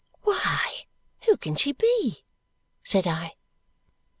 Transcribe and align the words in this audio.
"Why, 0.23 0.87
who 1.25 1.37
can 1.37 1.55
she 1.55 1.73
be?" 1.73 2.25
said 2.83 3.05
I. 3.05 3.35